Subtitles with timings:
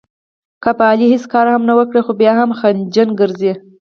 [0.63, 3.51] که په علي هېڅ کار هم ونه کړې، خو بیا هم خچن ګرځي.